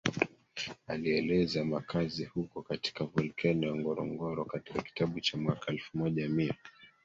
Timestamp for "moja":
5.97-6.29